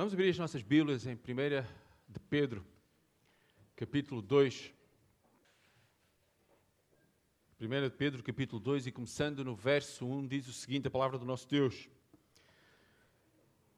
[0.00, 1.16] Vamos abrir as nossas Bíblias em 1
[2.08, 2.64] de Pedro,
[3.76, 4.72] capítulo 2.
[7.60, 11.18] 1 de Pedro, capítulo 2, e começando no verso 1, diz o seguinte: a palavra
[11.18, 11.86] do nosso Deus.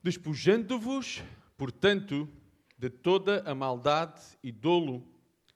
[0.00, 1.24] Despojando-vos,
[1.56, 2.28] portanto,
[2.78, 5.04] de toda a maldade e dolo,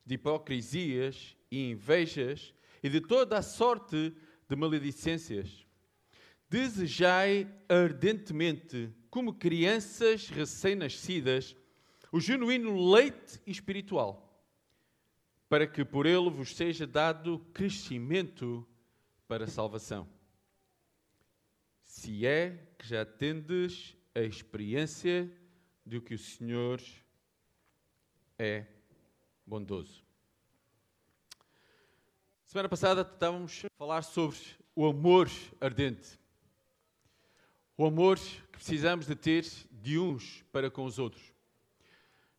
[0.04, 2.52] de hipocrisias e invejas,
[2.82, 4.12] e de toda a sorte
[4.48, 5.64] de maledicências.
[6.50, 11.56] Desejai ardentemente, como crianças recém-nascidas,
[12.12, 14.38] o genuíno leite espiritual,
[15.48, 18.68] para que por ele vos seja dado crescimento
[19.26, 20.06] para a salvação.
[21.82, 25.32] Se é que já tendes a experiência
[25.86, 26.82] de que o Senhor
[28.38, 28.66] é
[29.46, 30.04] bondoso.
[32.44, 34.36] Semana passada estávamos a falar sobre
[34.74, 36.18] o amor ardente.
[37.78, 41.22] O amor que precisamos de ter de uns para com os outros.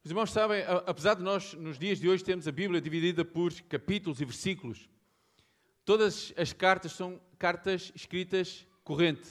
[0.03, 3.53] Os irmãos sabem, apesar de nós, nos dias de hoje, termos a Bíblia dividida por
[3.69, 4.89] capítulos e versículos,
[5.85, 9.29] todas as cartas são cartas escritas corrente.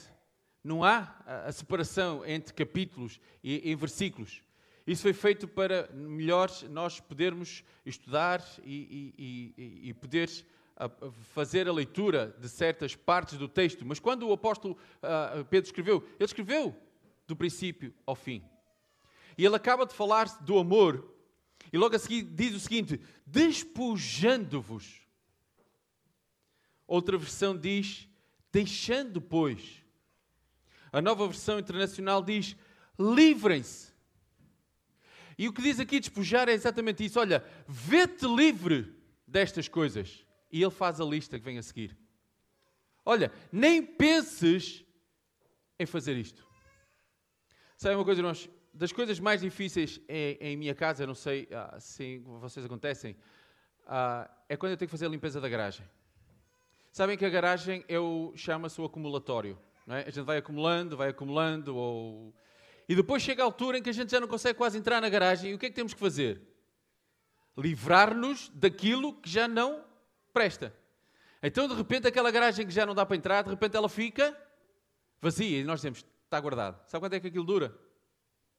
[0.63, 1.13] Não há
[1.45, 4.41] a separação entre capítulos e, e versículos.
[4.85, 10.29] Isso foi feito para melhor nós podermos estudar e, e, e, e poder
[10.77, 10.89] a
[11.33, 16.07] fazer a leitura de certas partes do texto, mas quando o apóstolo uh, Pedro escreveu,
[16.19, 16.75] ele escreveu
[17.25, 18.43] do princípio ao fim.
[19.35, 21.13] E ele acaba de falar do amor,
[21.73, 25.01] e logo a seguir diz o seguinte: despojando-vos.
[26.85, 28.07] Outra versão diz:
[28.51, 29.83] deixando, pois.
[30.91, 32.55] A nova versão internacional diz:
[32.99, 33.91] livrem-se.
[35.37, 38.95] E o que diz aqui despojar é exatamente isso: olha, vê-te livre
[39.27, 40.25] destas coisas.
[40.51, 41.97] E ele faz a lista que vem a seguir.
[43.05, 44.85] Olha, nem penses
[45.79, 46.45] em fazer isto.
[47.77, 51.79] Sabe uma coisa, nós, das coisas mais difíceis em, em minha casa, não sei ah,
[51.79, 53.15] se vocês acontecem,
[53.85, 55.87] ah, é quando eu tenho que fazer a limpeza da garagem.
[56.91, 59.57] Sabem que a garagem eu chama-se o acumulatório.
[59.87, 59.99] É?
[59.99, 62.33] A gente vai acumulando, vai acumulando, ou...
[62.89, 65.07] e depois chega a altura em que a gente já não consegue quase entrar na
[65.07, 66.41] garagem, e o que é que temos que fazer?
[67.57, 69.86] Livrar-nos daquilo que já não
[70.37, 70.71] presta.
[71.41, 74.37] Então, de repente, aquela garagem que já não dá para entrar, de repente ela fica
[75.19, 76.79] vazia e nós dizemos, está guardado.
[76.87, 77.75] Sabe quanto é que aquilo dura?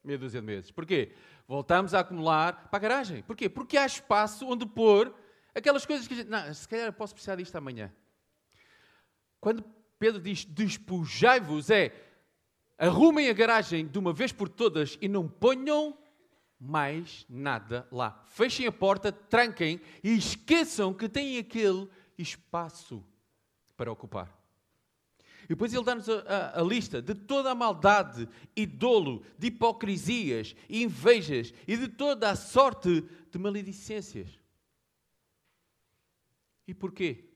[0.03, 0.73] Meia dúzia de meses.
[0.73, 1.13] Porquê?
[1.47, 3.23] Voltamos a acumular para a garagem.
[3.23, 3.49] Porquê?
[3.49, 5.15] Porque há espaço onde pôr
[5.55, 6.29] aquelas coisas que a gente...
[6.29, 7.93] Não, se calhar posso precisar disto amanhã.
[9.41, 9.65] Quando
[10.01, 11.95] Pedro diz despojai-vos, é
[12.77, 15.97] arrumem a garagem de uma vez por todas e não ponham
[16.61, 18.25] mais nada lá.
[18.27, 23.05] Fechem a porta, tranquem e esqueçam que têm aquele espaço
[23.77, 24.37] para ocupar.
[25.45, 29.47] E depois ele dá-nos a, a, a, lista de toda a maldade e dolo, de
[29.47, 34.29] hipocrisias invejas e de toda a sorte de maledicências.
[36.67, 37.28] E porquê?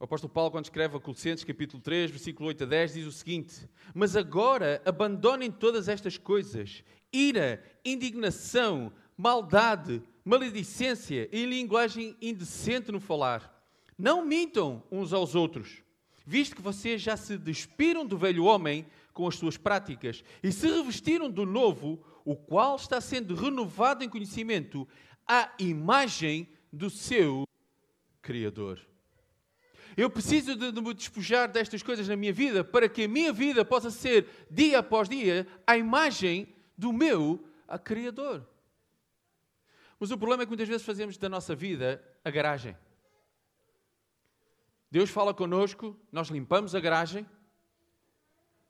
[0.00, 3.10] O apóstolo Paulo, quando escreve a Colossenses, capítulo 3, versículo 8 a 10, diz o
[3.10, 13.00] seguinte: Mas agora abandonem todas estas coisas: ira, indignação, maldade, maledicência e linguagem indecente no
[13.00, 13.52] falar.
[13.98, 15.82] Não mintam uns aos outros,
[16.24, 20.68] visto que vocês já se despiram do velho homem com as suas práticas e se
[20.68, 24.86] revestiram do novo, o qual está sendo renovado em conhecimento
[25.26, 27.42] à imagem do seu
[28.22, 28.78] Criador.
[29.98, 33.32] Eu preciso de, de me despojar destas coisas na minha vida para que a minha
[33.32, 37.44] vida possa ser, dia após dia, a imagem do meu
[37.82, 38.46] Criador.
[39.98, 42.76] Mas o problema é que muitas vezes fazemos da nossa vida a garagem.
[44.88, 47.28] Deus fala connosco, nós limpamos a garagem,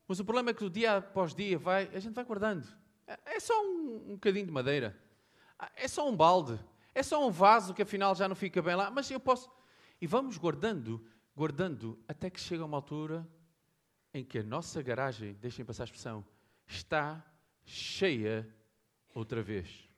[0.08, 2.66] mas o problema é que do dia após dia vai, a gente vai guardando.
[3.06, 4.98] É, é só um, um bocadinho de madeira,
[5.76, 6.58] é só um balde,
[6.94, 9.50] é só um vaso que afinal já não fica bem lá, mas eu posso.
[10.00, 11.04] E vamos guardando
[11.38, 13.24] guardando até que chega uma altura
[14.12, 16.26] em que a nossa garagem, deixem passar a expressão,
[16.66, 17.24] está
[17.64, 18.44] cheia
[19.14, 19.88] outra vez.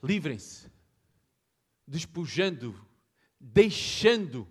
[0.00, 0.70] Livrem-se,
[1.84, 2.72] despojando,
[3.40, 4.46] deixando.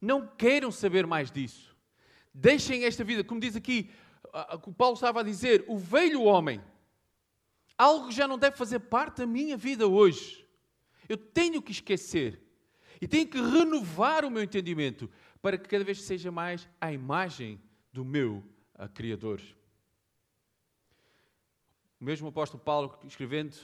[0.00, 1.76] Não queiram saber mais disso.
[2.34, 3.92] Deixem esta vida, como diz aqui,
[4.66, 6.60] o Paulo estava a dizer, o velho homem,
[7.78, 10.44] algo já não deve fazer parte da minha vida hoje.
[11.08, 12.42] Eu tenho que esquecer
[13.02, 15.10] e tenho que renovar o meu entendimento
[15.42, 17.60] para que cada vez seja mais a imagem
[17.92, 18.44] do meu
[18.94, 19.42] Criador.
[22.00, 23.56] O mesmo apóstolo Paulo, escrevendo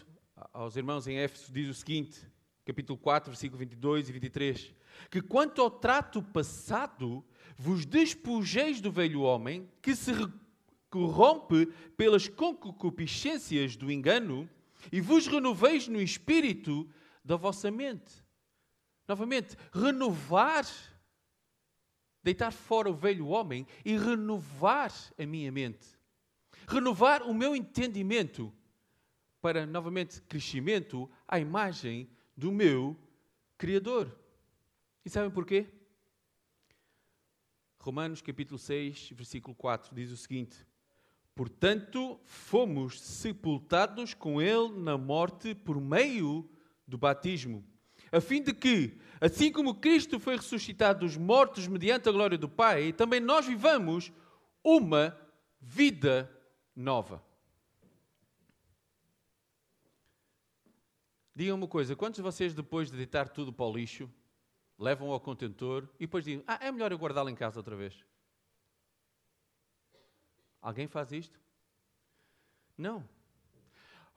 [0.52, 2.20] aos irmãos em Éfeso, diz o seguinte,
[2.64, 4.74] capítulo 4, versículo 22 e 23,
[5.08, 7.24] que quanto ao trato passado,
[7.56, 10.10] vos despojeis do velho homem, que se
[10.90, 14.50] corrompe pelas concupiscências do engano,
[14.90, 16.90] e vos renoveis no espírito
[17.24, 18.26] da vossa mente.
[19.08, 20.66] Novamente, renovar,
[22.22, 25.88] deitar fora o velho homem e renovar a minha mente.
[26.68, 28.52] Renovar o meu entendimento
[29.40, 32.94] para, novamente, crescimento à imagem do meu
[33.56, 34.14] Criador.
[35.04, 35.66] E sabem porquê?
[37.80, 40.66] Romanos capítulo 6, versículo 4 diz o seguinte:
[41.34, 46.46] Portanto, fomos sepultados com ele na morte por meio
[46.86, 47.64] do batismo,
[48.10, 52.48] a fim de que, assim como Cristo foi ressuscitado dos mortos mediante a glória do
[52.48, 54.12] Pai, também nós vivamos
[54.62, 55.16] uma
[55.60, 56.30] vida
[56.74, 57.22] nova.
[61.34, 64.10] Digam uma coisa: quantos de vocês, depois de deitar tudo para o lixo,
[64.78, 67.94] levam ao contentor e depois dizem: Ah, é melhor eu guardá-lo em casa outra vez?
[70.60, 71.38] Alguém faz isto?
[72.76, 73.08] Não.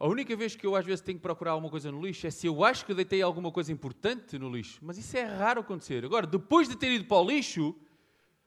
[0.02, 2.32] A única vez que eu às vezes tenho que procurar alguma coisa no lixo é
[2.32, 4.80] se eu acho que deitei alguma coisa importante no lixo.
[4.82, 6.04] Mas isso é raro acontecer.
[6.04, 7.80] Agora, depois de ter ido para o lixo,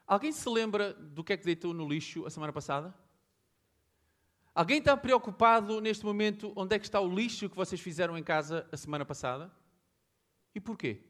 [0.04, 2.92] alguém se lembra do que é que deitou no lixo a semana passada?
[4.52, 8.24] Alguém está preocupado neste momento onde é que está o lixo que vocês fizeram em
[8.24, 9.48] casa a semana passada?
[10.56, 11.04] E porquê?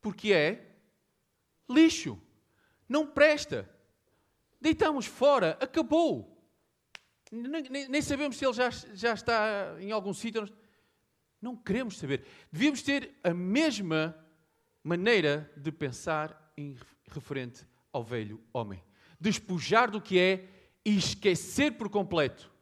[0.00, 0.76] Porque é
[1.68, 2.22] lixo.
[2.88, 3.68] Não presta.
[4.60, 5.58] Deitamos fora.
[5.60, 6.35] Acabou.
[7.36, 10.48] Nem, nem sabemos se ele já, já está em algum sítio.
[11.40, 12.24] Não queremos saber.
[12.50, 14.16] Devíamos ter a mesma
[14.82, 16.76] maneira de pensar em
[17.08, 18.82] referente ao velho homem.
[19.20, 20.48] Despojar do que é
[20.84, 22.52] e esquecer por completo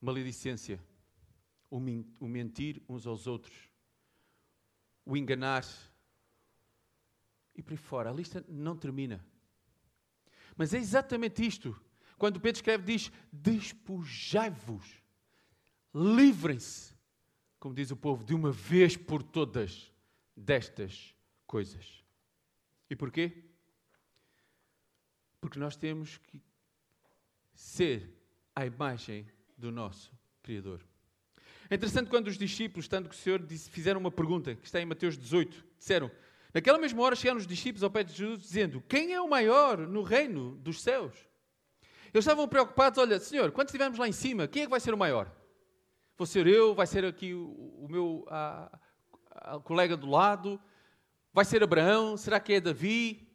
[0.00, 0.80] maledicência,
[1.70, 1.80] o
[2.28, 3.54] mentir uns aos outros,
[5.04, 5.64] o enganar
[7.54, 8.10] e por aí fora.
[8.10, 9.24] A lista não termina.
[10.56, 11.78] Mas é exatamente isto.
[12.18, 14.84] Quando Pedro escreve, diz: despojai-vos,
[15.94, 16.94] livrem-se,
[17.58, 19.92] como diz o povo, de uma vez por todas
[20.36, 21.14] destas
[21.46, 22.04] coisas.
[22.88, 23.44] E porquê?
[25.40, 26.42] Porque nós temos que
[27.54, 28.14] ser
[28.54, 29.26] a imagem
[29.56, 30.84] do nosso Criador.
[31.68, 34.80] É interessante quando os discípulos, tanto que o Senhor disse, fizeram uma pergunta, que está
[34.80, 36.10] em Mateus 18, disseram,
[36.54, 39.78] naquela mesma hora chegaram os discípulos ao pé de Jesus dizendo, quem é o maior
[39.78, 41.14] no reino dos céus?
[42.16, 44.94] Eles estavam preocupados, olha, Senhor, quando estivermos lá em cima, quem é que vai ser
[44.94, 45.30] o maior?
[46.16, 48.78] Vou ser eu, vai ser aqui o, o meu a,
[49.30, 50.58] a colega do lado,
[51.30, 53.28] vai ser Abraão, será que é Davi?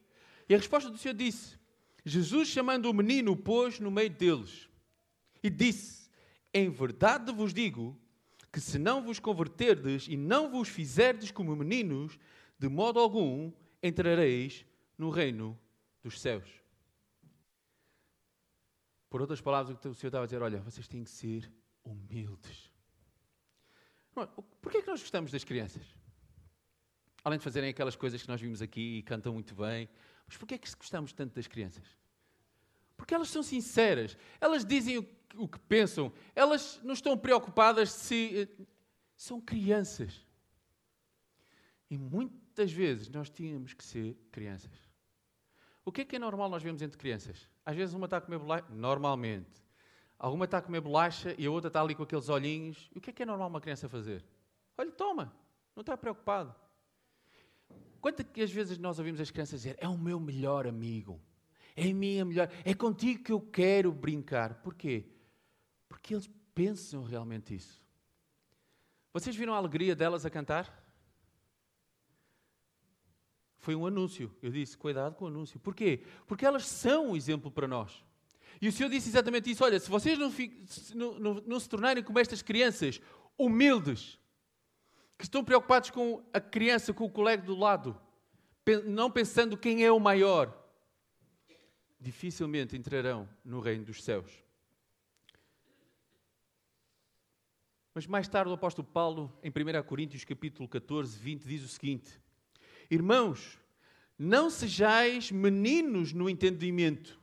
[0.49, 1.59] E a resposta do Senhor disse,
[2.03, 4.67] Jesus, chamando o menino, pôs no meio deles
[5.43, 6.09] e disse:
[6.51, 7.95] Em verdade vos digo
[8.51, 12.17] que se não vos converterdes e não vos fizerdes como meninos,
[12.57, 13.51] de modo algum
[13.83, 14.65] entrareis
[14.97, 15.55] no reino
[16.01, 16.60] dos céus.
[19.11, 21.51] Por outras palavras, o que o Senhor estava a dizer, olha, vocês têm que ser
[21.83, 22.71] humildes.
[24.61, 25.83] Por que é que nós gostamos das crianças?
[27.21, 29.89] Além de fazerem aquelas coisas que nós vimos aqui e cantam muito bem,
[30.25, 31.83] mas porquê é que gostamos tanto das crianças?
[32.95, 35.05] Porque elas são sinceras, elas dizem o,
[35.35, 38.43] o que pensam, elas não estão preocupadas se.
[38.43, 38.65] Eh,
[39.17, 40.25] são crianças.
[41.89, 44.71] E muitas vezes nós tínhamos que ser crianças.
[45.83, 47.50] O que é que é normal nós vemos entre crianças?
[47.65, 49.61] Às vezes uma está a comer bolacha, normalmente.
[50.17, 52.89] Alguma está a comer bolacha e a outra está ali com aqueles olhinhos.
[52.93, 54.23] E o que é que é normal uma criança fazer?
[54.77, 55.33] Olha, toma,
[55.75, 56.55] não está preocupado.
[57.99, 61.21] Quantas às vezes nós ouvimos as crianças dizer: É o meu melhor amigo,
[61.75, 64.55] é a minha melhor, é contigo que eu quero brincar.
[64.55, 65.05] Porquê?
[65.87, 67.81] Porque eles pensam realmente isso.
[69.13, 70.80] Vocês viram a alegria delas a cantar?
[73.61, 74.35] Foi um anúncio.
[74.41, 75.59] Eu disse: cuidado com o anúncio.
[75.59, 76.03] Porquê?
[76.27, 78.03] Porque elas são um exemplo para nós.
[78.59, 80.31] E o Senhor disse exatamente isso: olha, se vocês não,
[80.95, 82.99] não, não, não se tornarem como estas crianças,
[83.37, 84.19] humildes,
[85.17, 87.95] que estão preocupados com a criança, com o colega do lado,
[88.85, 90.57] não pensando quem é o maior,
[91.99, 94.43] dificilmente entrarão no reino dos céus.
[97.93, 102.19] Mas mais tarde o apóstolo Paulo, em 1 Coríntios capítulo 14, 20, diz o seguinte:
[102.91, 103.57] Irmãos,
[104.19, 107.17] não sejais meninos no entendimento,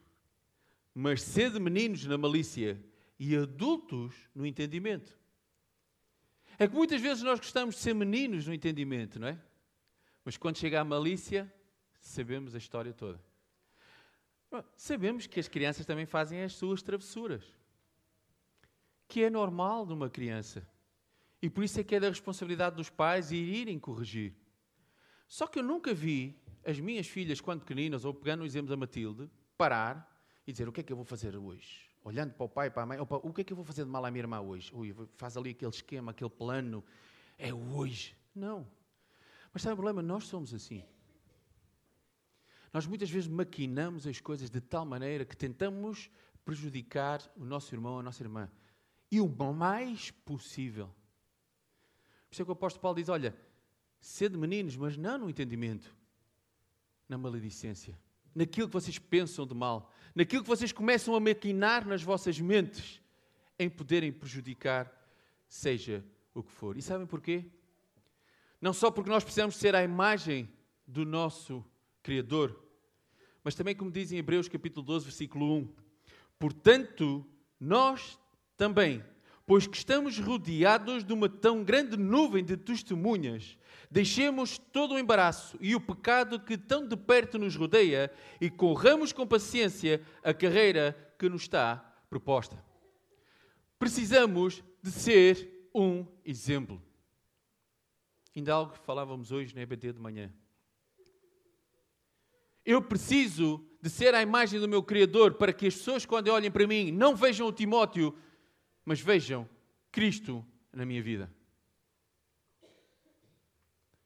[0.94, 2.82] mas sede meninos na malícia
[3.18, 5.16] e adultos no entendimento.
[6.58, 9.38] É que muitas vezes nós gostamos de ser meninos no entendimento, não é?
[10.24, 11.52] Mas quando chega a malícia,
[12.00, 13.22] sabemos a história toda.
[14.74, 17.44] Sabemos que as crianças também fazem as suas travessuras.
[19.06, 20.66] Que é normal de uma criança.
[21.42, 24.34] E por isso é que é da responsabilidade dos pais ir irem corrigir.
[25.28, 28.76] Só que eu nunca vi as minhas filhas, quando pequeninas, ou pegando o exemplo da
[28.76, 31.86] Matilde, parar e dizer: O que é que eu vou fazer hoje?
[32.02, 33.90] Olhando para o pai para a mãe, o que é que eu vou fazer de
[33.90, 34.74] mal à minha irmã hoje?
[34.74, 36.82] Ui, faz ali aquele esquema, aquele plano.
[37.36, 38.16] É hoje.
[38.34, 38.66] Não.
[39.52, 40.02] Mas sabe o problema?
[40.02, 40.82] Nós somos assim.
[42.72, 46.10] Nós muitas vezes maquinamos as coisas de tal maneira que tentamos
[46.44, 48.50] prejudicar o nosso irmão, a nossa irmã.
[49.10, 50.86] E o mais possível.
[52.28, 53.36] Por isso é que o apóstolo Paulo diz: olha,
[54.00, 55.94] sede meninos, mas não no entendimento,
[57.08, 57.98] na maledicência,
[58.34, 63.00] naquilo que vocês pensam de mal, naquilo que vocês começam a maquinar nas vossas mentes,
[63.58, 64.92] em poderem prejudicar,
[65.48, 66.76] seja o que for.
[66.76, 67.44] E sabem porquê?
[68.60, 70.48] Não só porque nós precisamos ser a imagem
[70.86, 71.64] do nosso
[72.02, 72.58] Criador,
[73.42, 75.74] mas também, como diz em Hebreus capítulo 12, versículo 1,
[76.38, 77.26] portanto,
[77.58, 78.18] nós
[78.56, 79.04] também,
[79.48, 83.56] pois que estamos rodeados de uma tão grande nuvem de testemunhas,
[83.90, 89.10] deixemos todo o embaraço e o pecado que tão de perto nos rodeia e corramos
[89.10, 91.76] com paciência a carreira que nos está
[92.10, 92.62] proposta.
[93.78, 96.82] Precisamos de ser um exemplo.
[98.36, 100.30] Ainda algo que falávamos hoje na EBD de manhã.
[102.66, 106.50] Eu preciso de ser a imagem do meu Criador para que as pessoas, quando olhem
[106.50, 108.14] para mim, não vejam o Timóteo,
[108.88, 109.46] mas vejam
[109.92, 110.42] Cristo
[110.72, 111.30] na minha vida.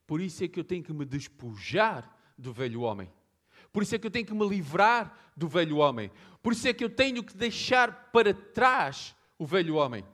[0.04, 3.08] Por isso é que eu tenho que me despojar do velho homem.
[3.72, 6.10] Por isso é que eu tenho que me livrar do velho homem.
[6.42, 10.04] Por isso é que eu tenho que deixar para trás o velho homem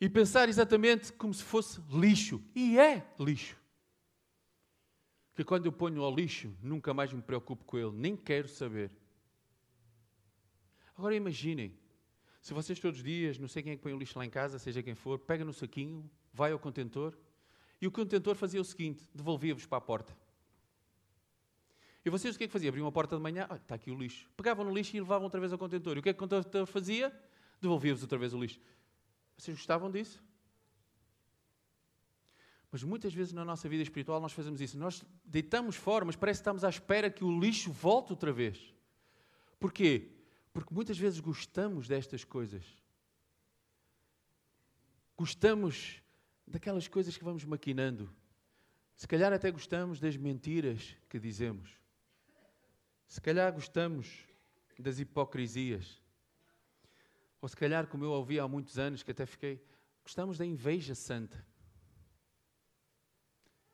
[0.00, 2.42] e pensar exatamente como se fosse lixo.
[2.56, 3.56] E é lixo.
[5.36, 8.90] Que quando eu ponho ao lixo, nunca mais me preocupo com ele, nem quero saber.
[10.96, 11.80] Agora imaginem,
[12.42, 14.30] se vocês todos os dias, não sei quem é que põe o lixo lá em
[14.30, 17.16] casa, seja quem for, pega no saquinho, vai ao contentor,
[17.80, 20.12] e o contentor fazia o seguinte: devolvia-vos para a porta.
[22.04, 22.68] E vocês o que é que fazia?
[22.68, 24.28] Abriam a porta de manhã, olha, está aqui o lixo.
[24.36, 25.96] Pegavam no lixo e levavam outra vez ao contentor.
[25.96, 27.16] E o que é que o contentor fazia?
[27.60, 28.58] Devolvia-vos outra vez o lixo.
[29.38, 30.20] Vocês gostavam disso?
[32.72, 34.76] Mas muitas vezes na nossa vida espiritual nós fazemos isso.
[34.76, 38.74] Nós deitamos fora, mas parece que estamos à espera que o lixo volte outra vez.
[39.60, 40.10] Porquê?
[40.52, 42.64] Porque muitas vezes gostamos destas coisas.
[45.16, 46.02] Gostamos
[46.46, 48.14] daquelas coisas que vamos maquinando.
[48.94, 51.70] Se calhar até gostamos das mentiras que dizemos.
[53.08, 54.26] Se calhar gostamos
[54.78, 56.00] das hipocrisias.
[57.40, 59.64] Ou se calhar, como eu ouvi há muitos anos, que até fiquei,
[60.02, 61.44] gostamos da inveja santa.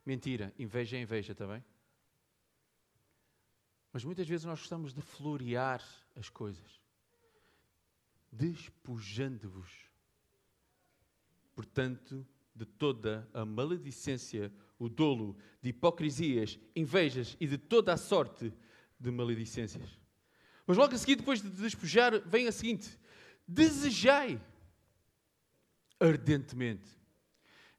[0.04, 1.62] Mentira, inveja é inveja também.
[3.92, 5.82] Mas muitas vezes nós gostamos de florear
[6.14, 6.80] as coisas,
[8.30, 9.70] despojando-vos,
[11.54, 18.52] portanto, de toda a maledicência, o dolo, de hipocrisias, invejas e de toda a sorte
[18.98, 19.98] de maledicências.
[20.66, 22.98] Mas logo a seguir, depois de despojar, vem a seguinte:
[23.46, 24.40] desejai
[25.98, 26.98] ardentemente.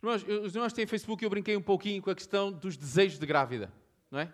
[0.01, 3.20] Irmãos, os irmãos têm Facebook e eu brinquei um pouquinho com a questão dos desejos
[3.20, 3.72] de grávida,
[4.10, 4.34] não é?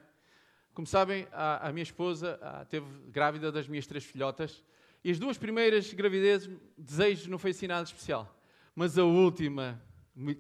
[0.76, 4.64] Como sabem, a, a minha esposa a, teve grávida das minhas três filhotas
[5.04, 8.38] e as duas primeiras gravidezes, desejos não foi assim nada especial.
[8.76, 9.82] Mas a última,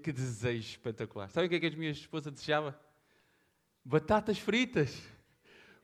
[0.04, 1.32] que desejo espetacular.
[1.32, 2.80] Sabem o que é que a minha esposa desejava?
[3.84, 5.02] Batatas fritas.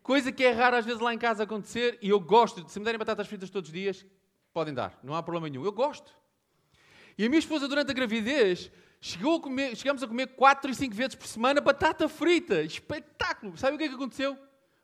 [0.03, 2.85] Coisa que é rara às vezes lá em casa acontecer e eu gosto, se me
[2.85, 4.05] derem batatas fritas todos os dias,
[4.53, 5.63] Podem dar, não há problema nenhum.
[5.63, 6.11] Eu gosto.
[7.17, 8.69] E a minha esposa, durante a gravidez,
[9.01, 12.61] chegou a comer, chegamos a comer 4 e 5 vezes por semana batata frita.
[12.61, 13.57] Espetáculo!
[13.57, 14.37] Sabe o que é que aconteceu?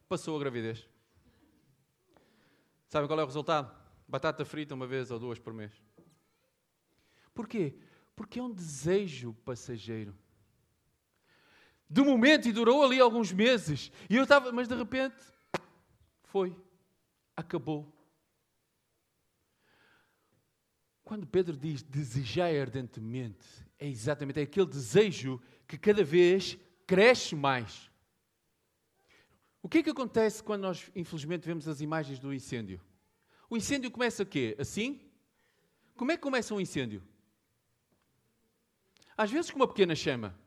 [0.09, 0.89] Passou a gravidez.
[2.89, 3.71] Sabem qual é o resultado?
[4.07, 5.71] Batata frita uma vez ou duas por mês.
[7.33, 7.77] Porquê?
[8.15, 10.17] Porque é um desejo passageiro.
[11.89, 13.91] De momento, e durou ali alguns meses.
[14.09, 15.15] E eu estava, mas de repente,
[16.23, 16.57] foi.
[17.35, 17.93] Acabou.
[21.03, 27.89] Quando Pedro diz desejai ardentemente, é exatamente aquele desejo que cada vez cresce mais.
[29.61, 32.79] O que é que acontece quando nós, infelizmente, vemos as imagens do incêndio?
[33.49, 34.55] O incêndio começa quê?
[34.59, 35.01] Assim?
[35.95, 37.03] Como é que começa um incêndio?
[39.17, 40.37] Às vezes com uma pequena chama.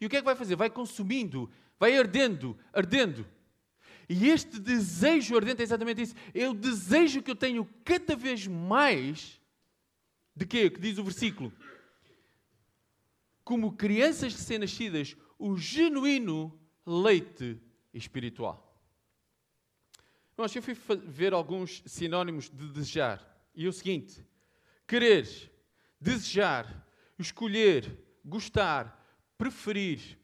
[0.00, 0.54] E o que é que vai fazer?
[0.56, 3.26] Vai consumindo, vai ardendo, ardendo.
[4.08, 6.14] E este desejo ardente é exatamente isso.
[6.32, 9.40] É o desejo que eu tenho cada vez mais
[10.34, 10.70] de quê?
[10.70, 11.52] Que diz o versículo?
[13.46, 17.62] Como crianças recém-nascidas, o genuíno leite
[17.94, 18.76] espiritual.
[20.36, 20.74] Nós, eu fui
[21.06, 23.24] ver alguns sinónimos de desejar.
[23.54, 24.26] E é o seguinte:
[24.84, 25.28] querer,
[26.00, 26.84] desejar,
[27.16, 29.00] escolher, gostar,
[29.38, 30.18] preferir,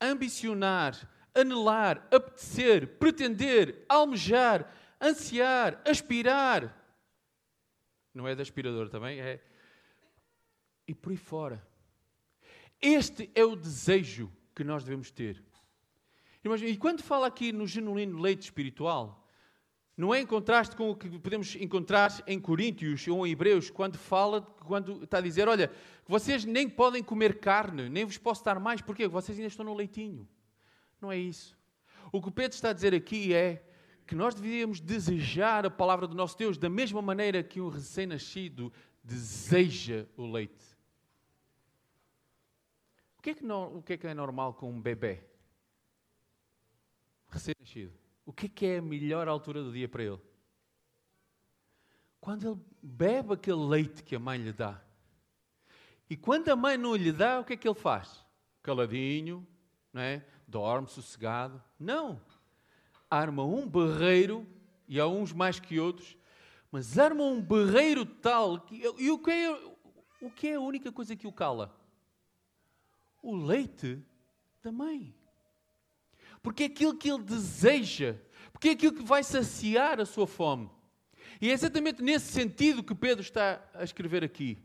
[0.00, 0.94] ambicionar,
[1.34, 6.80] anelar, apetecer, pretender, almejar, ansiar, aspirar.
[8.14, 9.44] Não é de aspirador também, é.
[10.86, 11.71] E por aí fora.
[12.82, 15.40] Este é o desejo que nós devemos ter.
[16.44, 19.24] E quando fala aqui no genuíno leite espiritual,
[19.96, 23.96] não é em contraste com o que podemos encontrar em Coríntios ou em Hebreus, quando
[23.96, 25.70] fala, quando está a dizer, olha,
[26.08, 29.74] vocês nem podem comer carne, nem vos posso dar mais, porque vocês ainda estão no
[29.74, 30.28] leitinho.
[31.00, 31.56] Não é isso.
[32.10, 33.64] O que Pedro está a dizer aqui é
[34.04, 38.72] que nós devíamos desejar a palavra do nosso Deus da mesma maneira que um recém-nascido
[39.04, 40.71] deseja o leite.
[43.22, 45.22] O que, é que não, o que é que é normal com um bebê?
[47.28, 47.92] Recém-nascido.
[48.26, 50.18] O que é que é a melhor altura do dia para ele?
[52.20, 54.82] Quando ele bebe aquele leite que a mãe lhe dá.
[56.10, 58.26] E quando a mãe não lhe dá, o que é que ele faz?
[58.60, 59.46] Caladinho,
[59.92, 60.26] não é?
[60.48, 61.62] dorme sossegado.
[61.78, 62.20] Não.
[63.08, 64.44] Arma um berreiro,
[64.88, 66.18] e há uns mais que outros,
[66.72, 68.58] mas arma um berreiro tal.
[68.62, 69.50] Que, e o que, é,
[70.20, 71.80] o que é a única coisa que o cala?
[73.22, 74.02] O leite
[74.62, 75.14] da mãe.
[76.42, 78.16] Porque é aquilo que ele deseja,
[78.52, 80.68] porque é aquilo que vai saciar a sua fome.
[81.40, 84.58] E é exatamente nesse sentido que Pedro está a escrever aqui.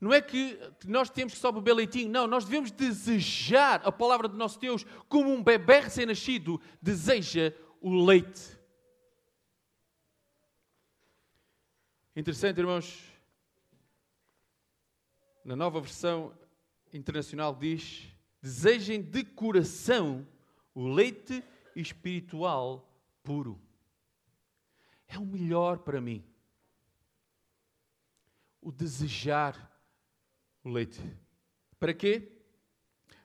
[0.00, 4.28] Não é que nós temos que só beber leitinho, não, nós devemos desejar a palavra
[4.28, 8.58] do nosso Deus como um bebê recém-nascido deseja o leite.
[12.16, 13.02] Interessante, irmãos,
[15.44, 16.32] na nova versão
[16.94, 18.08] internacional diz:
[18.40, 20.26] desejem de coração
[20.74, 21.42] o leite
[21.74, 22.88] espiritual
[23.22, 23.60] puro.
[25.06, 26.24] É o melhor para mim.
[28.60, 29.70] O desejar
[30.62, 31.02] o leite.
[31.78, 32.32] Para quê?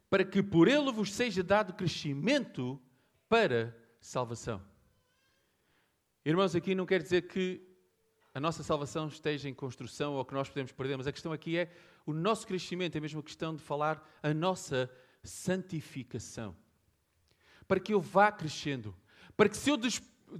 [0.09, 2.81] Para que por ele vos seja dado crescimento
[3.29, 4.61] para salvação.
[6.25, 7.65] Irmãos, aqui não quer dizer que
[8.33, 11.57] a nossa salvação esteja em construção ou que nós podemos perder, mas a questão aqui
[11.57, 11.71] é
[12.09, 14.89] o nosso crescimento, é a questão de falar a nossa
[15.23, 16.55] santificação.
[17.67, 18.95] Para que eu vá crescendo.
[19.37, 19.77] Para que se eu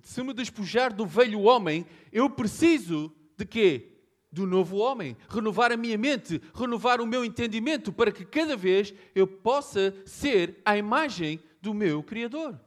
[0.03, 3.95] se me despojar do velho homem, eu preciso de quê?
[4.32, 8.93] do novo homem, renovar a minha mente, renovar o meu entendimento, para que cada vez
[9.15, 12.60] eu possa ser a imagem do meu Criador.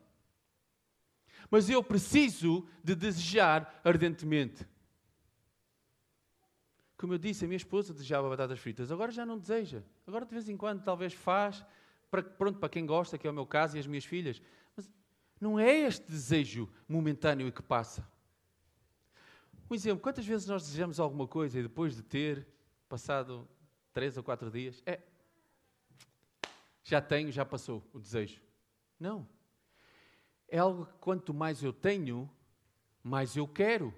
[1.48, 4.66] Mas eu preciso de desejar ardentemente.
[7.02, 9.82] Como eu disse, a minha esposa desejava batatas fritas, agora já não deseja.
[10.06, 11.66] Agora de vez em quando talvez faz,
[12.08, 14.40] para, pronto, para quem gosta, que é o meu caso e as minhas filhas.
[14.76, 14.88] Mas
[15.40, 18.08] não é este desejo momentâneo e que passa.
[19.68, 22.46] Um exemplo, quantas vezes nós desejamos alguma coisa e depois de ter
[22.88, 23.48] passado
[23.92, 25.00] três ou quatro dias, é,
[26.84, 28.40] já tenho, já passou o desejo.
[28.96, 29.26] Não.
[30.46, 32.30] É algo que quanto mais eu tenho,
[33.02, 33.92] mais eu quero.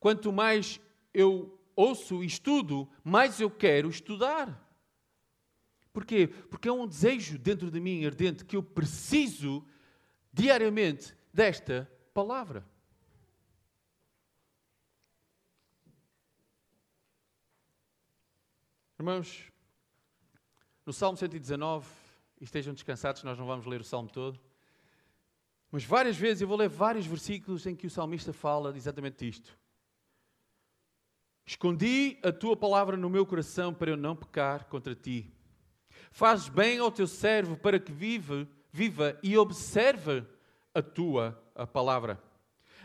[0.00, 0.80] Quanto mais
[1.12, 4.66] eu ouço e estudo, mais eu quero estudar.
[5.92, 6.26] Porquê?
[6.26, 9.64] Porque é um desejo dentro de mim ardente que eu preciso
[10.32, 12.66] diariamente desta palavra.
[18.98, 19.52] Irmãos,
[20.86, 21.86] no Salmo 119,
[22.40, 24.40] e estejam descansados, nós não vamos ler o Salmo todo,
[25.70, 29.58] mas várias vezes eu vou ler vários versículos em que o salmista fala exatamente isto.
[31.46, 35.32] Escondi a tua palavra no meu coração para eu não pecar contra ti.
[36.10, 40.24] Fazes bem ao teu servo para que viva, viva e observe
[40.74, 42.20] a tua a palavra.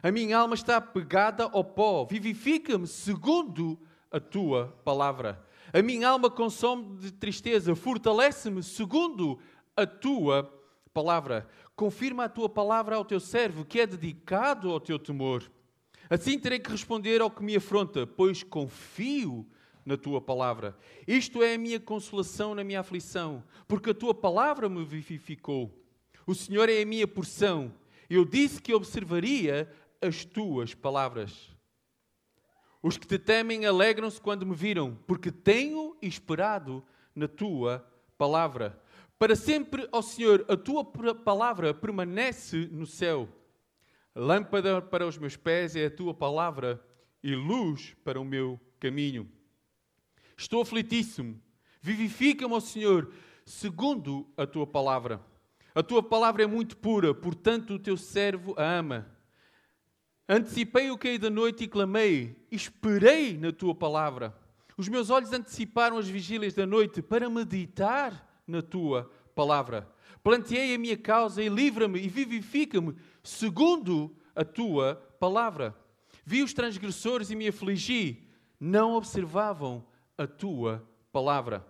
[0.03, 3.79] A minha alma está pegada ao pó, vivifica-me segundo
[4.11, 5.43] a tua palavra.
[5.73, 9.39] A minha alma consome de tristeza, fortalece-me segundo
[9.75, 10.51] a tua
[10.93, 11.47] palavra.
[11.75, 15.49] Confirma a tua palavra ao teu servo, que é dedicado ao teu temor.
[16.11, 19.47] Assim terei que responder ao que me afronta, pois confio
[19.85, 20.77] na tua palavra.
[21.07, 25.73] Isto é a minha consolação na minha aflição, porque a tua palavra me vivificou.
[26.27, 27.73] O Senhor é a minha porção.
[28.09, 31.49] Eu disse que observaria as tuas palavras.
[32.83, 36.83] Os que te temem alegram-se quando me viram, porque tenho esperado
[37.15, 38.77] na tua palavra.
[39.17, 43.29] Para sempre, ó Senhor, a tua palavra permanece no céu.
[44.15, 46.83] Lâmpada para os meus pés é a tua palavra
[47.23, 49.29] e luz para o meu caminho.
[50.35, 51.41] Estou aflitíssimo.
[51.81, 53.11] Vivifica-me, ó Senhor,
[53.45, 55.21] segundo a tua palavra.
[55.73, 59.07] A tua palavra é muito pura, portanto o teu servo a ama.
[60.27, 64.37] Antecipei o cair da noite e clamei, esperei na tua palavra.
[64.77, 69.89] Os meus olhos anteciparam as vigílias da noite para meditar na tua palavra.
[70.23, 75.75] Planteei a minha causa e livra-me e vivifica-me segundo a tua palavra.
[76.25, 78.27] Vi os transgressores e me afligi,
[78.59, 79.85] não observavam
[80.17, 81.65] a tua palavra.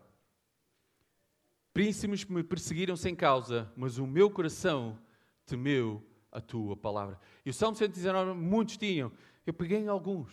[1.73, 4.99] Príncipes me perseguiram sem causa, mas o meu coração
[5.45, 7.19] temeu a tua palavra.
[7.45, 9.11] E o Salmo 119, muitos tinham.
[9.45, 10.31] Eu peguei em alguns.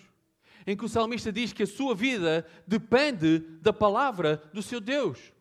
[0.66, 5.32] Em que o salmista diz que a sua vida depende da palavra do seu Deus.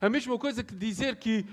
[0.00, 1.46] A mesma coisa que dizer que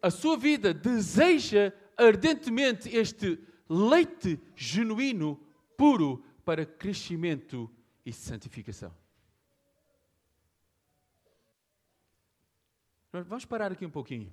[0.00, 5.40] a sua vida deseja ardentemente este leite genuíno,
[5.76, 7.70] puro, para crescimento
[8.04, 8.94] e santificação.
[13.12, 14.32] Vamos parar aqui um pouquinho.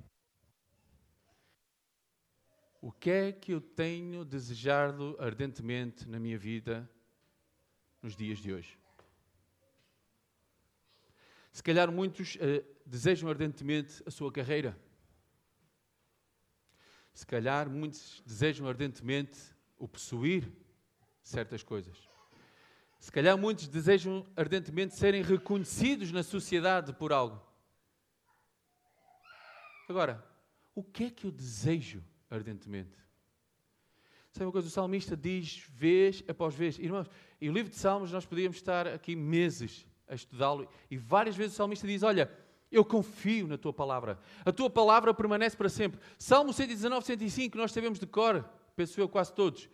[2.82, 6.90] O que é que eu tenho desejado ardentemente na minha vida
[8.02, 8.80] nos dias de hoje?
[11.52, 14.80] Se calhar muitos uh, desejam ardentemente a sua carreira.
[17.14, 19.38] Se calhar muitos desejam ardentemente
[19.78, 20.52] o possuir
[21.24, 22.10] certas coisas.
[23.00, 27.42] Se calhar muitos desejam ardentemente serem reconhecidos na sociedade por algo.
[29.88, 30.24] Agora,
[30.76, 32.96] o que é que eu desejo ardentemente?
[34.32, 34.68] Sabe uma coisa?
[34.68, 36.78] O salmista diz vez após vez.
[36.78, 37.10] Irmãos,
[37.42, 41.54] e o livro de Salmos nós podíamos estar aqui meses a estudá-lo e várias vezes
[41.54, 42.30] o salmista diz: Olha,
[42.72, 44.20] eu confio na tua palavra.
[44.46, 46.00] A tua palavra permanece para sempre.
[46.18, 49.70] Salmo 119, 105, nós sabemos de cor, penso eu quase todos.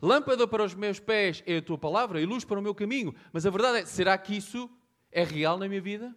[0.00, 3.14] Lâmpada para os meus pés é a tua palavra e luz para o meu caminho.
[3.32, 4.70] Mas a verdade é, será que isso
[5.10, 6.14] é real na minha vida?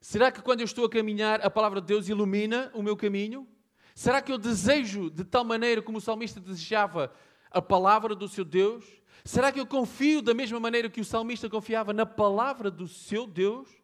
[0.00, 3.48] Será que quando eu estou a caminhar, a palavra de Deus ilumina o meu caminho?
[3.94, 7.12] Será que eu desejo de tal maneira como o salmista desejava
[7.50, 8.84] a palavra do seu Deus?
[9.24, 13.26] Será que eu confio da mesma maneira que o salmista confiava na palavra do seu
[13.26, 13.81] Deus?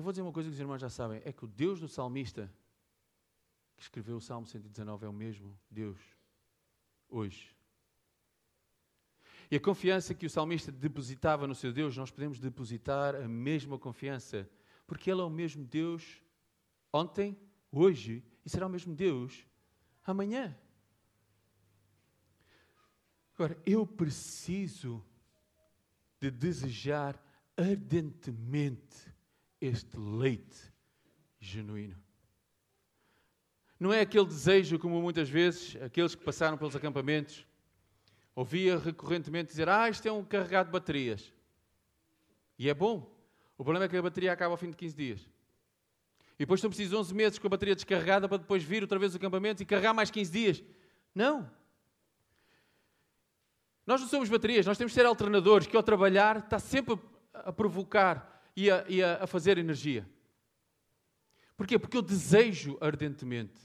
[0.00, 1.86] Eu vou dizer uma coisa que os irmãos já sabem: é que o Deus do
[1.86, 2.50] salmista
[3.76, 6.00] que escreveu o Salmo 119 é o mesmo Deus
[7.06, 7.54] hoje.
[9.50, 13.78] E a confiança que o salmista depositava no seu Deus, nós podemos depositar a mesma
[13.78, 14.48] confiança,
[14.86, 16.22] porque Ele é o mesmo Deus
[16.90, 17.38] ontem,
[17.70, 19.46] hoje e será o mesmo Deus
[20.02, 20.58] amanhã.
[23.34, 25.04] Agora, eu preciso
[26.18, 27.22] de desejar
[27.54, 29.19] ardentemente
[29.60, 30.72] este leite
[31.38, 31.96] genuíno.
[33.78, 37.46] Não é aquele desejo como muitas vezes aqueles que passaram pelos acampamentos
[38.34, 41.32] ouvia recorrentemente dizer: Ah, isto é um carregado de baterias.
[42.58, 43.10] E é bom.
[43.56, 45.20] O problema é que a bateria acaba ao fim de 15 dias.
[46.34, 49.12] E depois estão precisos 11 meses com a bateria descarregada para depois vir outra vez
[49.12, 50.64] o acampamento e carregar mais 15 dias.
[51.14, 51.50] Não.
[53.86, 56.98] Nós não somos baterias, nós temos de ser alternadores que ao trabalhar está sempre
[57.34, 60.08] a provocar e a, e a fazer energia.
[61.56, 61.78] Porquê?
[61.78, 63.60] Porque eu desejo ardentemente.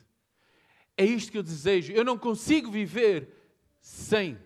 [0.97, 1.93] É isto que eu desejo.
[1.93, 3.29] Eu não consigo viver
[3.81, 4.37] sem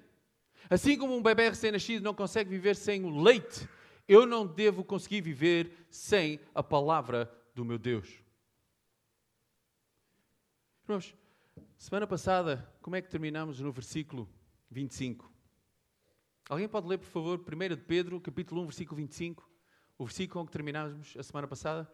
[0.69, 3.67] Assim como um bebê recém-nascido não consegue viver sem o leite,
[4.07, 8.07] eu não devo conseguir viver sem a palavra do meu Deus.
[10.83, 11.15] Irmãos,
[11.75, 14.29] semana passada, como é que terminamos no versículo
[14.69, 15.31] 25?
[16.47, 19.48] Alguém pode ler, por favor, 1 de Pedro, capítulo 1, versículo 25,
[19.99, 21.91] o versículo com que terminámos a semana passada?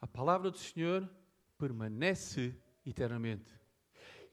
[0.00, 1.06] A palavra do Senhor
[1.58, 2.56] permanece
[2.86, 3.52] eternamente.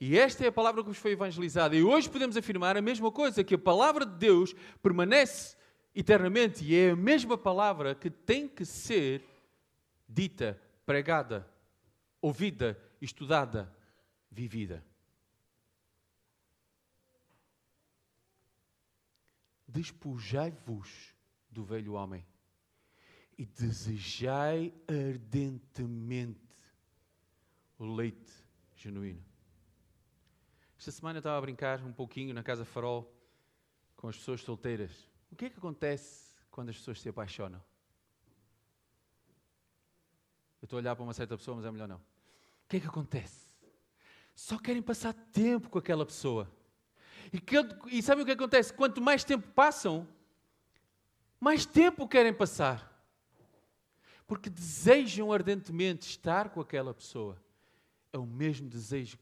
[0.00, 1.76] E esta é a palavra que vos foi evangelizada.
[1.76, 5.54] E hoje podemos afirmar a mesma coisa, que a palavra de Deus permanece
[5.94, 6.64] eternamente.
[6.64, 9.22] E é a mesma palavra que tem que ser
[10.08, 11.46] dita, pregada,
[12.26, 13.72] ouvida, estudada,
[14.28, 14.84] vivida.
[19.68, 21.14] Despojai-vos
[21.48, 22.26] do velho homem
[23.38, 26.40] e desejai ardentemente
[27.78, 28.32] o leite
[28.74, 29.24] genuíno.
[30.76, 33.14] Esta semana eu estava a brincar um pouquinho na Casa Farol
[33.94, 34.90] com as pessoas solteiras.
[35.30, 37.62] O que é que acontece quando as pessoas se apaixonam?
[40.60, 42.15] Eu estou a olhar para uma certa pessoa, mas é melhor não.
[42.66, 43.46] O que é que acontece?
[44.34, 46.50] Só querem passar tempo com aquela pessoa.
[47.32, 47.56] E, que,
[47.90, 48.72] e sabem o que acontece?
[48.72, 50.06] Quanto mais tempo passam,
[51.40, 52.94] mais tempo querem passar
[54.26, 57.40] porque desejam ardentemente estar com aquela pessoa.
[58.12, 59.16] É o mesmo desejo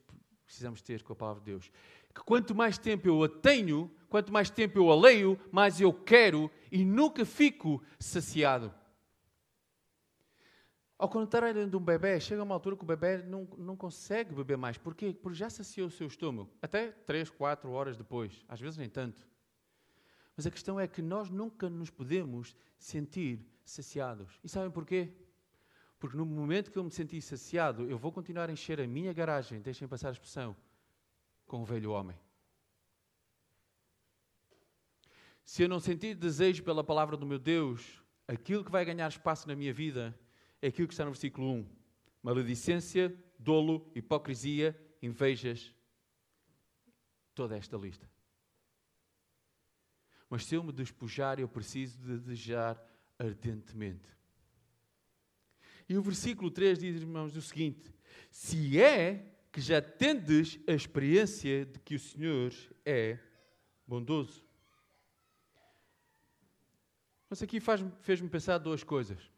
[0.44, 1.70] precisamos ter com a palavra de Deus.
[2.14, 5.92] Que quanto mais tempo eu a tenho, quanto mais tempo eu a leio, mais eu
[5.92, 8.72] quero e nunca fico saciado.
[10.96, 14.56] Ao contrário de um bebê, chega uma altura que o bebê não, não consegue beber
[14.56, 14.78] mais.
[14.78, 15.12] Porquê?
[15.12, 16.50] Porque já saciou o seu estômago.
[16.62, 18.44] Até 3, 4 horas depois.
[18.48, 19.26] Às vezes nem tanto.
[20.36, 24.38] Mas a questão é que nós nunca nos podemos sentir saciados.
[24.42, 25.12] E sabem porquê?
[25.98, 29.12] Porque no momento que eu me sentir saciado, eu vou continuar a encher a minha
[29.12, 30.56] garagem, deixem passar a expressão,
[31.46, 32.16] com o velho homem.
[35.44, 39.46] Se eu não sentir desejo pela palavra do meu Deus, aquilo que vai ganhar espaço
[39.46, 40.18] na minha vida
[40.64, 41.66] é aquilo que está no versículo 1:
[42.22, 45.74] maledicência, dolo, hipocrisia, invejas.
[47.34, 48.10] Toda esta lista.
[50.30, 52.82] Mas se eu me despojar, eu preciso de desejar
[53.18, 54.08] ardentemente.
[55.86, 57.92] E o versículo 3 diz, irmãos, o seguinte:
[58.30, 62.54] Se é que já tendes a experiência de que o Senhor
[62.86, 63.18] é
[63.86, 64.42] bondoso.
[67.28, 67.60] Mas aqui
[68.00, 69.33] fez-me pensar duas coisas.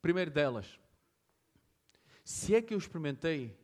[0.00, 0.78] Primeiro delas,
[2.24, 3.58] se é que eu experimentei,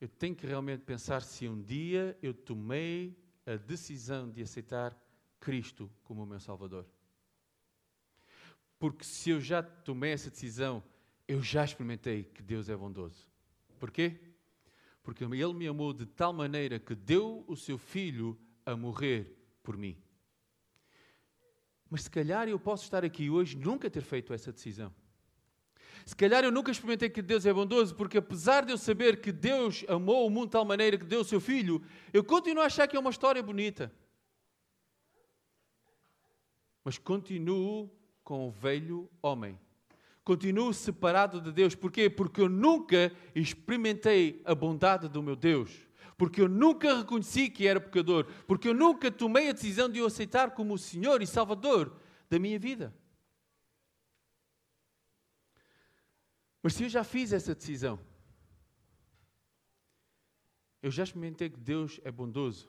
[0.00, 4.96] eu tenho que realmente pensar se um dia eu tomei a decisão de aceitar
[5.38, 6.86] Cristo como o meu Salvador.
[8.78, 10.82] Porque se eu já tomei essa decisão,
[11.28, 13.28] eu já experimentei que Deus é bondoso.
[13.78, 14.18] Porquê?
[15.02, 19.76] Porque Ele me amou de tal maneira que deu o seu Filho a morrer por
[19.76, 19.96] mim.
[21.88, 24.92] Mas se calhar eu posso estar aqui hoje nunca ter feito essa decisão.
[26.04, 29.30] Se calhar eu nunca experimentei que Deus é bondoso, porque apesar de eu saber que
[29.30, 32.66] Deus amou o mundo de tal maneira que deu o seu filho, eu continuo a
[32.66, 33.92] achar que é uma história bonita.
[36.84, 37.90] Mas continuo
[38.24, 39.58] com o velho homem.
[40.24, 41.74] Continuo separado de Deus.
[41.74, 42.08] Porquê?
[42.08, 45.70] Porque eu nunca experimentei a bondade do meu Deus.
[46.16, 48.26] Porque eu nunca reconheci que era pecador.
[48.46, 51.96] Porque eu nunca tomei a decisão de o aceitar como o Senhor e Salvador
[52.30, 52.94] da minha vida.
[56.62, 57.98] Mas se eu já fiz essa decisão,
[60.82, 62.68] eu já experimentei que Deus é bondoso.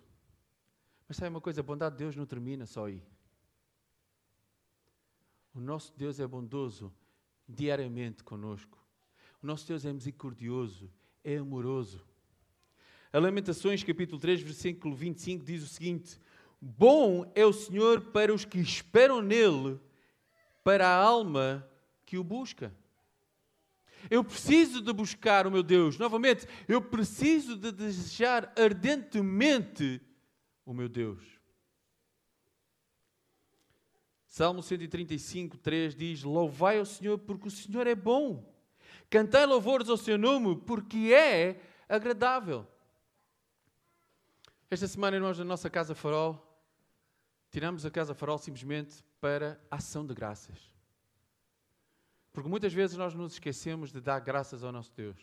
[1.08, 1.62] Mas sabe uma coisa?
[1.62, 3.03] A bondade de Deus não termina só aí.
[5.53, 6.91] O nosso Deus é bondoso
[7.47, 8.79] diariamente conosco.
[9.41, 10.89] O nosso Deus é misericordioso,
[11.23, 12.03] é amoroso.
[13.12, 16.19] A Lamentações, capítulo 3, versículo 25, diz o seguinte:
[16.60, 19.79] Bom é o Senhor para os que esperam nele,
[20.63, 21.67] para a alma
[22.06, 22.73] que o busca.
[24.09, 25.97] Eu preciso de buscar o meu Deus.
[25.97, 30.01] Novamente, eu preciso de desejar ardentemente
[30.65, 31.23] o meu Deus.
[34.27, 38.51] Salmo 135, 3 diz: Louvai ao Senhor porque o Senhor é bom.
[39.09, 42.67] Cantai louvores ao seu nome porque é agradável.
[44.71, 46.43] Esta semana, nós na nossa Casa Farol,
[47.51, 50.72] tiramos a Casa Farol simplesmente para ação de graças.
[52.33, 55.17] Porque muitas vezes nós nos esquecemos de dar graças ao nosso Deus.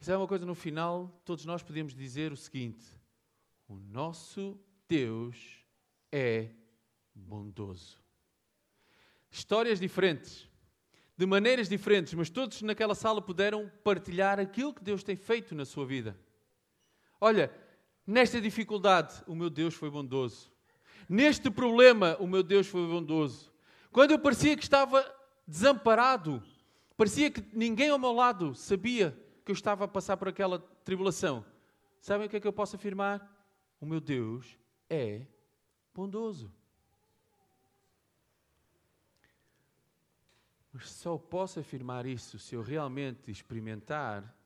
[0.00, 2.86] Isso é uma coisa, no final, todos nós podemos dizer o seguinte:
[3.68, 5.66] o nosso Deus
[6.10, 6.48] é
[7.14, 7.98] bondoso.
[9.30, 10.48] Histórias diferentes,
[11.16, 15.64] de maneiras diferentes, mas todos naquela sala puderam partilhar aquilo que Deus tem feito na
[15.64, 16.18] sua vida.
[17.20, 17.52] Olha,
[18.06, 20.50] nesta dificuldade, o meu Deus foi bondoso.
[21.08, 23.52] Neste problema, o meu Deus foi bondoso.
[23.92, 25.19] Quando eu parecia que estava
[25.50, 26.40] desamparado,
[26.96, 31.44] parecia que ninguém ao meu lado sabia que eu estava a passar por aquela tribulação.
[32.00, 33.36] Sabem o que é que eu posso afirmar?
[33.80, 34.56] O meu Deus
[34.88, 35.26] é
[35.92, 36.52] bondoso.
[40.72, 44.36] Mas só posso afirmar isso se eu realmente experimentar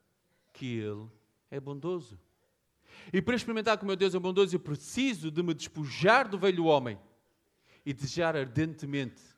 [0.54, 1.06] que Ele
[1.50, 2.18] é bondoso.
[3.12, 6.38] E para experimentar que o meu Deus é bondoso, eu preciso de me despojar do
[6.38, 6.98] velho homem
[7.84, 9.33] e desejar ardentemente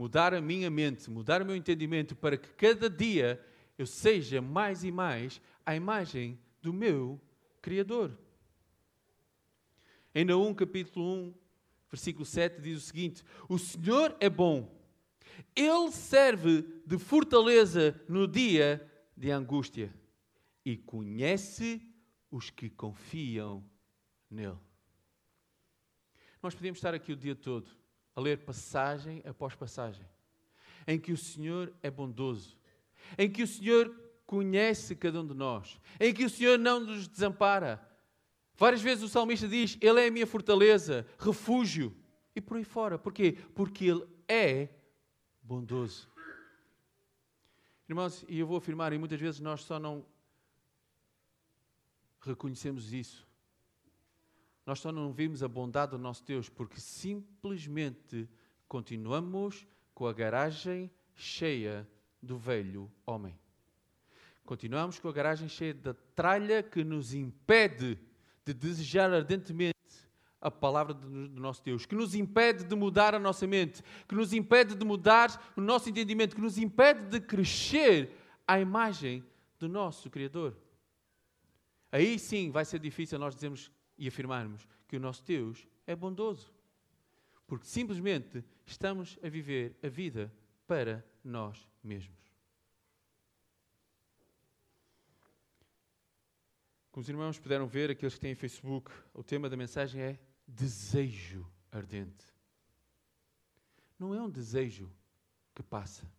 [0.00, 3.38] mudar a minha mente, mudar o meu entendimento para que cada dia
[3.76, 7.20] eu seja mais e mais a imagem do meu
[7.60, 8.18] Criador.
[10.14, 11.34] Em Naum capítulo 1,
[11.90, 14.74] versículo 7 diz o seguinte: O Senhor é bom
[15.54, 19.94] ele serve de fortaleza no dia de angústia
[20.64, 21.86] e conhece
[22.30, 23.62] os que confiam
[24.30, 24.56] nele.
[26.42, 27.79] Nós podíamos estar aqui o dia todo
[28.20, 30.04] ler passagem após passagem,
[30.86, 32.56] em que o Senhor é bondoso,
[33.18, 33.94] em que o Senhor
[34.26, 37.84] conhece cada um de nós, em que o Senhor não nos desampara.
[38.56, 41.96] Várias vezes o salmista diz: Ele é a minha fortaleza, refúgio,
[42.36, 42.98] e por aí fora.
[42.98, 43.36] Porquê?
[43.54, 44.68] Porque Ele é
[45.42, 46.08] bondoso.
[47.88, 50.06] Irmãos, e eu vou afirmar, e muitas vezes nós só não
[52.20, 53.26] reconhecemos isso.
[54.70, 58.28] Nós só não vimos a bondade do nosso Deus porque simplesmente
[58.68, 61.84] continuamos com a garagem cheia
[62.22, 63.36] do velho homem.
[64.44, 67.98] Continuamos com a garagem cheia da tralha que nos impede
[68.44, 69.74] de desejar ardentemente
[70.40, 71.08] a palavra do
[71.40, 75.52] nosso Deus, que nos impede de mudar a nossa mente, que nos impede de mudar
[75.56, 79.24] o nosso entendimento, que nos impede de crescer à imagem
[79.58, 80.56] do nosso Criador.
[81.90, 83.68] Aí sim vai ser difícil nós dizermos
[84.00, 86.50] e afirmarmos que o nosso Deus é bondoso.
[87.46, 90.32] Porque simplesmente estamos a viver a vida
[90.66, 92.18] para nós mesmos.
[96.90, 101.46] Como os irmãos puderam ver, aqueles que têm Facebook, o tema da mensagem é desejo
[101.70, 102.24] ardente.
[103.98, 104.90] Não é um desejo
[105.54, 106.10] que passa.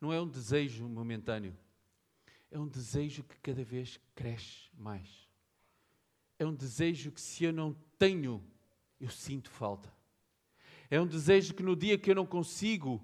[0.00, 1.56] Não é um desejo momentâneo.
[2.50, 5.27] É um desejo que cada vez cresce mais.
[6.38, 8.44] É um desejo que, se eu não tenho,
[9.00, 9.92] eu sinto falta.
[10.90, 13.02] É um desejo que, no dia que eu não consigo,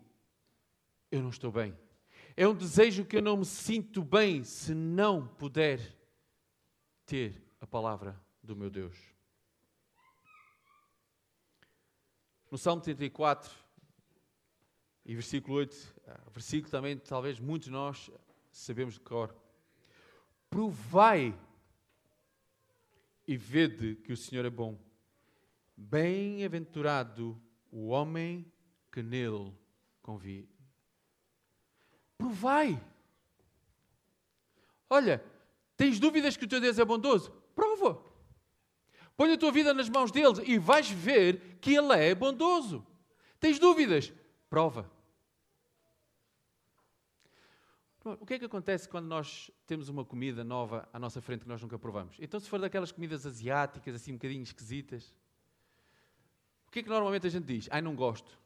[1.11, 1.77] eu não estou bem.
[2.37, 5.97] É um desejo que eu não me sinto bem se não puder
[7.07, 8.97] ter a palavra do meu Deus.
[12.51, 13.51] No Salmo 34
[15.05, 18.11] e versículo 8, ah, versículo também talvez muitos de nós
[18.51, 19.35] sabemos de cor.
[20.49, 21.37] Provai
[23.27, 24.79] e vede que o Senhor é bom.
[25.77, 28.51] Bem-aventurado o homem
[28.93, 29.53] que nele
[30.03, 30.47] confia.
[32.17, 32.81] Provai.
[34.89, 35.25] Olha,
[35.77, 37.31] tens dúvidas que o teu Deus é bondoso?
[37.55, 38.01] Prova.
[39.17, 42.87] Põe a tua vida nas mãos dele e vais ver que ele é bondoso.
[43.41, 44.13] Tens dúvidas?
[44.49, 44.91] Prova.
[48.05, 51.49] O que é que acontece quando nós temos uma comida nova à nossa frente que
[51.49, 52.17] nós nunca provamos?
[52.21, 55.15] Então, se for daquelas comidas asiáticas, assim um bocadinho esquisitas,
[56.69, 57.67] o que é que normalmente a gente diz?
[57.71, 58.39] Ai, não gosto.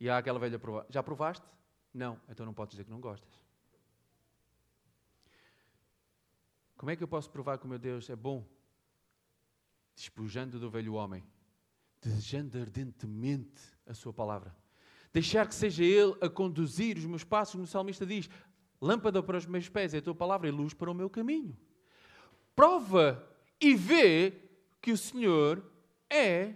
[0.00, 0.86] E há aquela velha prova.
[0.88, 1.46] Já provaste?
[1.92, 2.18] Não.
[2.26, 3.30] Então não podes dizer que não gostas.
[6.74, 8.46] Como é que eu posso provar que o meu Deus é bom?
[9.94, 11.22] Despojando do velho homem,
[12.00, 14.56] desejando ardentemente a sua palavra.
[15.12, 18.28] Deixar que seja Ele a conduzir os meus passos, como o salmista diz:
[18.84, 21.56] Lâmpada para os meus pés é a tua palavra e luz para o meu caminho.
[22.54, 23.26] Prova
[23.58, 24.34] e vê
[24.82, 25.64] que o Senhor
[26.10, 26.54] é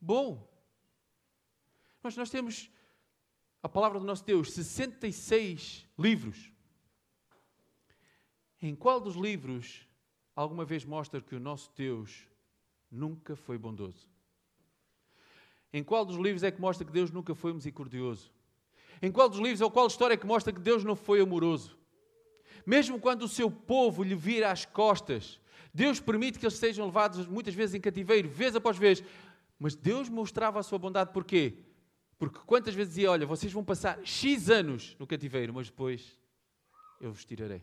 [0.00, 0.44] bom.
[2.02, 2.68] Nós, nós temos
[3.62, 6.52] a palavra do nosso Deus, 66 livros.
[8.60, 9.86] Em qual dos livros
[10.34, 12.26] alguma vez mostra que o nosso Deus
[12.90, 14.08] nunca foi bondoso?
[15.72, 18.32] Em qual dos livros é que mostra que Deus nunca foi misericordioso?
[19.00, 21.76] Em qual dos livros ou qual história é que mostra que Deus não foi amoroso?
[22.66, 25.40] Mesmo quando o seu povo lhe vira as costas,
[25.72, 29.02] Deus permite que eles sejam levados muitas vezes em cativeiro, vez após vez.
[29.58, 31.58] Mas Deus mostrava a sua bondade porquê?
[32.18, 36.18] Porque quantas vezes dizia: Olha, vocês vão passar X anos no cativeiro, mas depois
[37.00, 37.62] eu vos tirarei.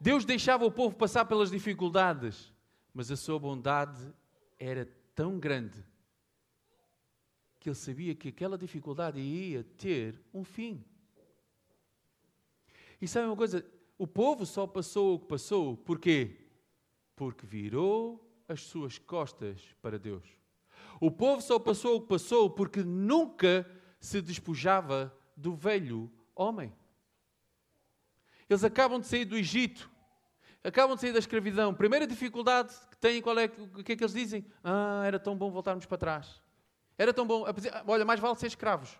[0.00, 2.52] Deus deixava o povo passar pelas dificuldades,
[2.92, 4.00] mas a sua bondade
[4.58, 5.82] era tão grande
[7.66, 10.84] que ele sabia que aquela dificuldade ia ter um fim.
[13.00, 13.66] E sabe uma coisa?
[13.98, 16.46] O povo só passou o que passou, porquê?
[17.16, 20.22] Porque virou as suas costas para Deus.
[21.00, 26.72] O povo só passou o que passou porque nunca se despojava do velho homem.
[28.48, 29.90] Eles acabam de sair do Egito,
[30.62, 31.74] acabam de sair da escravidão.
[31.74, 33.46] Primeira dificuldade que têm, qual é?
[33.46, 34.46] O que é que eles dizem?
[34.62, 36.45] Ah, era tão bom voltarmos para trás.
[36.98, 37.44] Era tão bom.
[37.86, 38.98] Olha, mais vale ser escravos.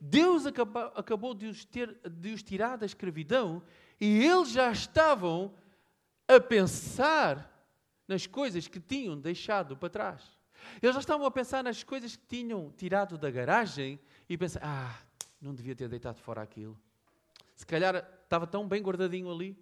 [0.00, 3.62] Deus acabou, acabou de, os ter, de os tirar da escravidão
[4.00, 5.54] e eles já estavam
[6.28, 7.50] a pensar
[8.06, 10.38] nas coisas que tinham deixado para trás.
[10.82, 14.98] Eles já estavam a pensar nas coisas que tinham tirado da garagem e pensar: ah,
[15.40, 16.78] não devia ter deitado fora aquilo.
[17.54, 19.56] Se calhar estava tão bem guardadinho ali.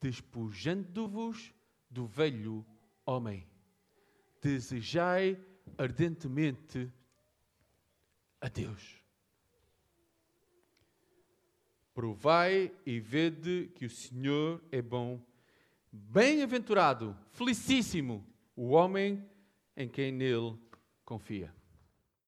[0.00, 1.52] Despojando-vos
[1.90, 2.64] do velho
[3.04, 3.46] homem
[4.46, 5.36] desejai
[5.76, 6.88] ardentemente
[8.40, 9.02] a Deus.
[11.92, 15.20] Provai e vede que o Senhor é bom.
[15.90, 19.28] Bem-aventurado, felicíssimo o homem
[19.76, 20.56] em quem nele
[21.04, 21.55] confia.